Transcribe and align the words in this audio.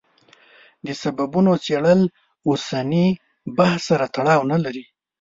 د 0.85 0.87
سببونو 1.01 1.51
څېړل 1.63 2.01
اوسني 2.49 3.05
بحث 3.57 3.81
سره 3.89 4.05
تړاو 4.15 4.41
نه 4.51 4.57
لري. 4.63 4.83